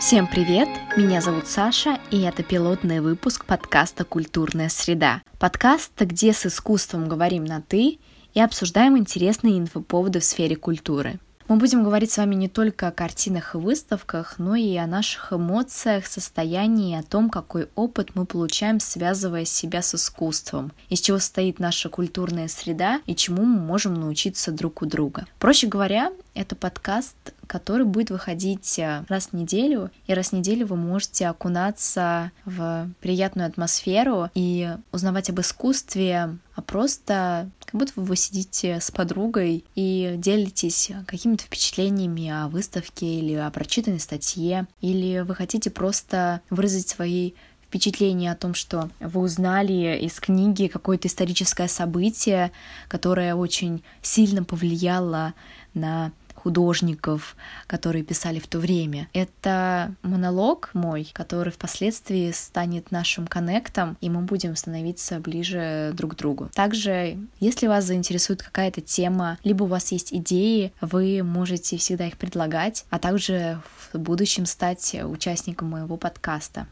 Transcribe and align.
Всем 0.00 0.26
привет! 0.26 0.66
Меня 0.96 1.20
зовут 1.20 1.46
Саша, 1.46 2.00
и 2.10 2.22
это 2.22 2.42
пилотный 2.42 3.00
выпуск 3.00 3.44
подкаста 3.44 4.06
«Культурная 4.06 4.70
среда». 4.70 5.20
Подкаст, 5.38 5.92
где 6.00 6.32
с 6.32 6.46
искусством 6.46 7.06
говорим 7.06 7.44
на 7.44 7.60
«ты» 7.60 7.98
и 8.32 8.40
обсуждаем 8.40 8.96
интересные 8.96 9.58
инфоповоды 9.58 10.20
в 10.20 10.24
сфере 10.24 10.56
культуры. 10.56 11.20
Мы 11.48 11.56
будем 11.56 11.84
говорить 11.84 12.10
с 12.12 12.16
вами 12.16 12.34
не 12.34 12.48
только 12.48 12.88
о 12.88 12.92
картинах 12.92 13.54
и 13.54 13.58
выставках, 13.58 14.38
но 14.38 14.54
и 14.54 14.74
о 14.76 14.86
наших 14.86 15.34
эмоциях, 15.34 16.06
состоянии, 16.06 16.98
о 16.98 17.02
том, 17.02 17.28
какой 17.28 17.68
опыт 17.74 18.12
мы 18.14 18.24
получаем, 18.24 18.80
связывая 18.80 19.44
себя 19.44 19.82
с 19.82 19.94
искусством, 19.94 20.72
из 20.88 21.00
чего 21.00 21.18
состоит 21.18 21.58
наша 21.58 21.90
культурная 21.90 22.48
среда 22.48 23.00
и 23.04 23.14
чему 23.14 23.44
мы 23.44 23.60
можем 23.60 23.94
научиться 23.94 24.50
друг 24.50 24.80
у 24.80 24.86
друга. 24.86 25.26
Проще 25.38 25.66
говоря, 25.66 26.10
это 26.34 26.56
подкаст, 26.56 27.16
который 27.50 27.84
будет 27.84 28.10
выходить 28.10 28.78
э, 28.78 29.04
раз 29.08 29.30
в 29.30 29.32
неделю, 29.32 29.90
и 30.06 30.14
раз 30.14 30.28
в 30.28 30.34
неделю 30.34 30.68
вы 30.68 30.76
можете 30.76 31.26
окунаться 31.26 32.30
в 32.44 32.88
приятную 33.00 33.48
атмосферу 33.48 34.28
и 34.34 34.70
узнавать 34.92 35.30
об 35.30 35.40
искусстве, 35.40 36.38
а 36.54 36.62
просто 36.62 37.50
как 37.64 37.74
будто 37.74 37.92
вы 37.96 38.14
сидите 38.14 38.78
с 38.80 38.92
подругой 38.92 39.64
и 39.74 40.14
делитесь 40.16 40.92
какими-то 41.08 41.42
впечатлениями 41.42 42.28
о 42.28 42.46
выставке 42.46 43.18
или 43.18 43.34
о 43.34 43.50
прочитанной 43.50 43.98
статье, 43.98 44.68
или 44.80 45.18
вы 45.18 45.34
хотите 45.34 45.70
просто 45.70 46.42
выразить 46.50 46.88
свои 46.88 47.32
впечатление 47.66 48.30
о 48.30 48.36
том, 48.36 48.54
что 48.54 48.90
вы 49.00 49.20
узнали 49.22 49.98
из 50.00 50.20
книги 50.20 50.68
какое-то 50.68 51.08
историческое 51.08 51.66
событие, 51.66 52.52
которое 52.86 53.34
очень 53.34 53.82
сильно 54.02 54.44
повлияло 54.44 55.34
на 55.74 56.12
художников, 56.40 57.36
которые 57.66 58.02
писали 58.04 58.38
в 58.38 58.46
то 58.46 58.58
время. 58.58 59.08
Это 59.12 59.94
монолог 60.02 60.70
мой, 60.72 61.10
который 61.12 61.52
впоследствии 61.52 62.30
станет 62.32 62.90
нашим 62.90 63.26
коннектом, 63.26 63.96
и 64.00 64.08
мы 64.08 64.22
будем 64.22 64.56
становиться 64.56 65.20
ближе 65.20 65.92
друг 65.94 66.12
к 66.12 66.16
другу. 66.16 66.50
Также, 66.54 67.18
если 67.40 67.66
вас 67.66 67.84
заинтересует 67.84 68.42
какая-то 68.42 68.80
тема, 68.80 69.38
либо 69.44 69.64
у 69.64 69.66
вас 69.66 69.92
есть 69.92 70.12
идеи, 70.12 70.72
вы 70.80 71.22
можете 71.22 71.76
всегда 71.76 72.06
их 72.06 72.16
предлагать, 72.16 72.84
а 72.90 72.98
также 72.98 73.60
в 73.92 73.98
будущем 73.98 74.46
стать 74.46 74.96
участником 75.04 75.70
моего 75.70 75.96
подкаста. 75.96 76.66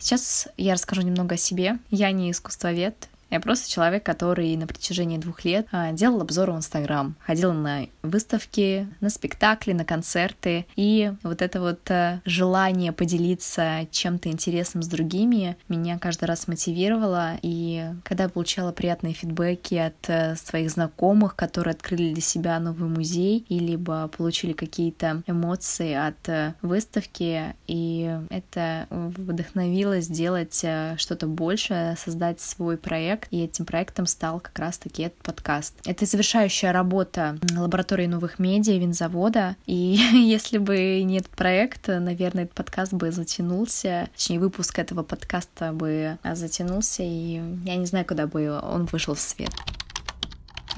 Сейчас 0.00 0.48
я 0.56 0.74
расскажу 0.74 1.02
немного 1.02 1.34
о 1.34 1.38
себе. 1.38 1.78
Я 1.90 2.12
не 2.12 2.30
искусствовед, 2.30 3.08
я 3.30 3.40
просто 3.40 3.70
человек, 3.70 4.04
который 4.04 4.56
на 4.56 4.66
протяжении 4.66 5.18
двух 5.18 5.44
лет 5.44 5.66
а, 5.70 5.92
делал 5.92 6.20
обзоры 6.20 6.52
в 6.52 6.56
Инстаграм, 6.56 7.14
ходил 7.20 7.52
на 7.52 7.86
выставки, 8.02 8.88
на 9.00 9.10
спектакли, 9.10 9.72
на 9.72 9.84
концерты, 9.84 10.66
и 10.76 11.12
вот 11.22 11.42
это 11.42 11.60
вот 11.60 11.80
а, 11.90 12.20
желание 12.24 12.92
поделиться 12.92 13.86
чем-то 13.90 14.30
интересным 14.30 14.82
с 14.82 14.88
другими 14.88 15.56
меня 15.68 15.98
каждый 15.98 16.24
раз 16.24 16.48
мотивировало, 16.48 17.38
и 17.42 17.90
когда 18.04 18.24
я 18.24 18.30
получала 18.30 18.72
приятные 18.72 19.12
фидбэки 19.12 19.74
от 19.74 20.08
а, 20.08 20.34
своих 20.36 20.70
знакомых, 20.70 21.36
которые 21.36 21.72
открыли 21.72 22.14
для 22.14 22.22
себя 22.22 22.58
новый 22.58 22.88
музей, 22.88 23.44
и 23.48 23.58
либо 23.58 24.08
получили 24.08 24.52
какие-то 24.52 25.22
эмоции 25.26 25.92
от 25.92 26.54
выставки, 26.62 27.54
и 27.66 28.18
это 28.30 28.86
вдохновило 28.90 30.00
сделать 30.00 30.64
что-то 30.96 31.26
большее, 31.26 31.96
создать 31.96 32.40
свой 32.40 32.76
проект, 32.76 33.17
проект, 33.18 33.28
и 33.30 33.44
этим 33.44 33.64
проектом 33.64 34.06
стал 34.06 34.40
как 34.40 34.58
раз-таки 34.58 35.04
этот 35.04 35.18
подкаст. 35.22 35.74
Это 35.84 36.06
завершающая 36.06 36.72
работа 36.72 37.38
лаборатории 37.56 38.06
новых 38.06 38.38
медиа 38.38 38.78
Винзавода, 38.78 39.56
и 39.66 39.98
если 40.12 40.58
бы 40.58 41.02
не 41.02 41.18
этот 41.18 41.30
проект, 41.32 41.88
наверное, 41.88 42.44
этот 42.44 42.54
подкаст 42.54 42.92
бы 42.92 43.10
затянулся, 43.10 44.08
точнее, 44.14 44.40
выпуск 44.40 44.78
этого 44.78 45.02
подкаста 45.02 45.72
бы 45.72 46.18
затянулся, 46.24 47.02
и 47.02 47.40
я 47.64 47.76
не 47.76 47.86
знаю, 47.86 48.04
куда 48.06 48.26
бы 48.26 48.50
он 48.60 48.86
вышел 48.86 49.14
в 49.14 49.20
свет. 49.20 49.50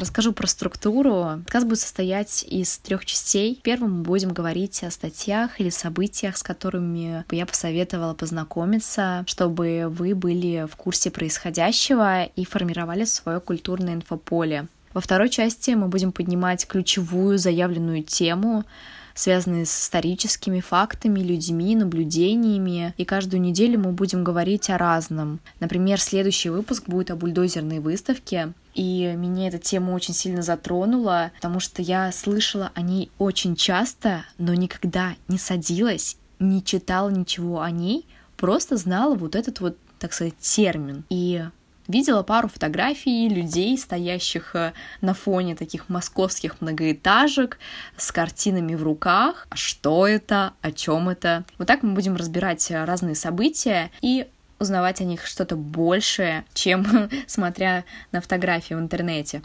Расскажу 0.01 0.33
про 0.33 0.47
структуру. 0.47 1.43
Подкаст 1.45 1.67
будет 1.67 1.79
состоять 1.79 2.43
из 2.49 2.79
трех 2.79 3.05
частей. 3.05 3.61
Первым 3.63 3.99
мы 3.99 4.03
будем 4.03 4.33
говорить 4.33 4.83
о 4.83 4.91
статьях 4.91 5.61
или 5.61 5.69
событиях, 5.69 6.39
с 6.39 6.43
которыми 6.43 7.27
я 7.31 7.45
посоветовала 7.45 8.15
познакомиться, 8.15 9.25
чтобы 9.27 9.89
вы 9.91 10.15
были 10.15 10.67
в 10.73 10.75
курсе 10.77 11.11
происходящего 11.11 12.23
и 12.25 12.47
формировали 12.47 13.05
свое 13.05 13.41
культурное 13.41 13.93
инфополе. 13.93 14.69
Во 14.95 15.03
второй 15.03 15.29
части 15.29 15.73
мы 15.73 15.89
будем 15.89 16.13
поднимать 16.13 16.67
ключевую 16.67 17.37
заявленную 17.37 18.03
тему, 18.03 18.65
связанные 19.13 19.67
с 19.67 19.83
историческими 19.83 20.61
фактами, 20.61 21.21
людьми, 21.21 21.77
наблюдениями. 21.77 22.95
И 22.97 23.05
каждую 23.05 23.43
неделю 23.43 23.81
мы 23.81 23.93
будем 23.93 24.25
говорить 24.25 24.71
о 24.71 24.79
разном. 24.79 25.41
Например, 25.61 26.01
следующий 26.01 26.49
выпуск 26.49 26.85
будет 26.87 27.11
о 27.11 27.17
бульдозерной 27.17 27.81
выставке. 27.81 28.55
И 28.75 29.15
меня 29.17 29.49
эта 29.49 29.59
тема 29.59 29.93
очень 29.93 30.15
сильно 30.15 30.43
затронула, 30.43 31.33
потому 31.37 31.61
что 31.61 31.83
я 31.83 32.11
слышала 32.13 32.71
о 32.75 32.83
ней 32.83 33.11
очень 33.19 33.57
часто, 33.57 34.25
но 34.39 34.55
никогда 34.55 35.15
не 35.29 35.39
садилась, 35.39 36.17
не 36.39 36.63
читала 36.63 37.11
ничего 37.11 37.61
о 37.61 37.71
ней, 37.71 38.07
просто 38.37 38.77
знала 38.77 39.15
вот 39.15 39.35
этот 39.35 39.61
вот, 39.61 39.77
так 39.99 40.13
сказать, 40.13 40.39
термин. 40.39 41.05
И 41.11 41.45
видела 41.91 42.23
пару 42.23 42.49
фотографий 42.49 43.29
людей, 43.29 43.77
стоящих 43.77 44.55
э, 44.55 44.73
на 45.01 45.13
фоне 45.13 45.57
таких 45.57 45.89
московских 45.89 46.61
многоэтажек 46.61 47.59
с 47.97 48.13
картинами 48.13 48.75
в 48.75 48.83
руках. 48.83 49.47
А 49.51 49.57
что 49.57 50.07
это? 50.07 50.55
О 50.63 50.73
чем 50.73 51.09
это? 51.09 51.45
Вот 51.59 51.67
так 51.67 51.83
мы 51.83 51.93
будем 51.93 52.17
разбирать 52.17 52.71
э, 52.71 52.85
разные 52.85 53.15
события 53.15 53.91
и 54.01 54.29
узнавать 54.61 55.01
о 55.01 55.05
них 55.05 55.27
что-то 55.27 55.57
большее, 55.57 56.45
чем 56.55 57.11
смотря 57.27 57.85
на 58.13 58.21
фотографии 58.21 58.75
в 58.75 58.79
интернете. 58.79 59.43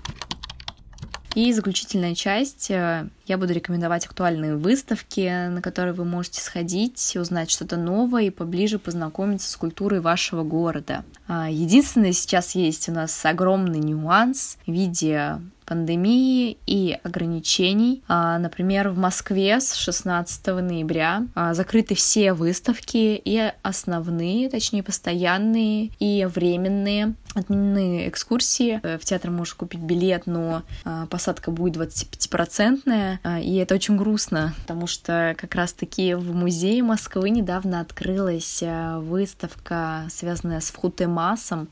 И 1.36 1.52
заключительная 1.52 2.16
часть. 2.16 2.72
Э, 2.72 3.10
я 3.26 3.38
буду 3.38 3.52
рекомендовать 3.52 4.06
актуальные 4.06 4.56
выставки, 4.56 5.50
на 5.50 5.62
которые 5.62 5.94
вы 5.94 6.06
можете 6.06 6.40
сходить, 6.40 7.18
узнать 7.20 7.52
что-то 7.52 7.76
новое 7.76 8.24
и 8.24 8.30
поближе 8.30 8.80
познакомиться 8.80 9.52
с 9.52 9.58
культурой 9.58 10.00
вашего 10.00 10.44
города. 10.44 11.04
А, 11.28 11.50
единственное, 11.50 12.14
сейчас 12.14 12.56
есть 12.56 12.88
у 12.88 12.94
нас 12.94 13.26
огромный 13.26 13.80
нюанс 13.80 14.58
в 14.66 14.72
виде 14.72 15.42
пандемии 15.66 16.58
и 16.66 16.98
ограничений. 17.04 18.04
А, 18.08 18.38
например, 18.38 18.90
в 18.90 18.98
Москве 18.98 19.60
с 19.60 19.76
16 19.76 20.48
ноября 20.48 21.26
а, 21.34 21.54
закрыты 21.54 21.96
все 21.96 22.34
выставки 22.34 23.22
и 23.24 23.52
основные, 23.62 24.50
точнее 24.50 24.84
постоянные 24.84 25.92
и 26.00 26.28
временные. 26.34 27.16
Отменены 27.34 28.08
экскурсии. 28.08 28.80
Э, 28.82 28.98
в 28.98 29.04
театр 29.04 29.30
можешь 29.30 29.56
купить 29.56 29.82
билет, 29.82 30.26
но 30.26 30.64
а, 30.86 31.06
посадка 31.08 31.52
будет 31.52 31.76
25-процентная. 31.76 33.20
И 33.42 33.56
это 33.58 33.76
очень 33.76 33.98
грустно, 33.98 34.54
потому 34.62 34.88
что 34.88 35.36
как 35.38 35.54
раз-таки 35.56 36.14
в 36.14 36.34
музее 36.34 36.82
Москвы 36.84 37.30
недавно 37.30 37.82
открылась 37.82 38.64
выставка, 39.00 40.06
связанная 40.10 40.62
с 40.62 40.72
Фхутемасом, 40.72 41.70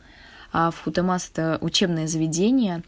а 0.53 0.69
Футемас— 0.71 1.29
это 1.33 1.57
учебное 1.61 2.07
заведение, 2.07 2.83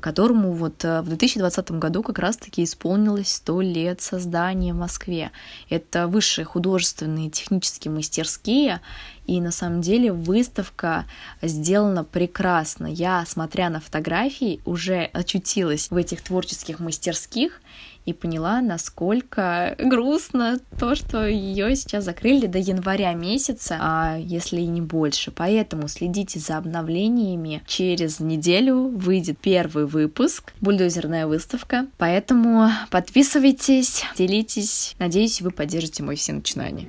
которому 0.00 0.52
вот 0.52 0.84
э, 0.84 1.02
в 1.02 1.08
2020 1.08 1.72
году 1.72 2.02
как 2.02 2.20
раз-таки 2.20 2.62
исполнилось 2.62 3.32
100 3.32 3.60
лет 3.60 4.00
создания 4.00 4.72
в 4.72 4.76
Москве. 4.76 5.32
Это 5.68 6.06
высшие 6.06 6.44
художественные 6.44 7.28
технические 7.30 7.92
мастерские, 7.92 8.80
и 9.26 9.40
на 9.40 9.50
самом 9.50 9.80
деле 9.82 10.12
выставка 10.12 11.04
сделана 11.42 12.04
прекрасно. 12.04 12.86
Я, 12.86 13.24
смотря 13.26 13.68
на 13.68 13.80
фотографии, 13.80 14.60
уже 14.64 15.10
очутилась 15.12 15.90
в 15.90 15.96
этих 15.96 16.22
творческих 16.22 16.78
мастерских 16.78 17.60
и 18.08 18.12
поняла, 18.12 18.60
насколько 18.60 19.76
грустно 19.78 20.58
то, 20.78 20.94
что 20.94 21.26
ее 21.26 21.76
сейчас 21.76 22.04
закрыли 22.04 22.46
до 22.46 22.58
января 22.58 23.12
месяца, 23.12 23.76
а 23.80 24.16
если 24.18 24.60
и 24.60 24.66
не 24.66 24.80
больше. 24.80 25.30
Поэтому 25.30 25.88
следите 25.88 26.38
за 26.38 26.56
обновлениями. 26.56 27.62
Через 27.66 28.20
неделю 28.20 28.88
выйдет 28.88 29.38
первый 29.38 29.86
выпуск, 29.86 30.52
бульдозерная 30.60 31.26
выставка. 31.26 31.86
Поэтому 31.98 32.70
подписывайтесь, 32.90 34.04
делитесь. 34.16 34.94
Надеюсь, 34.98 35.40
вы 35.42 35.50
поддержите 35.50 36.02
мои 36.02 36.16
все 36.16 36.32
начинания. 36.32 36.88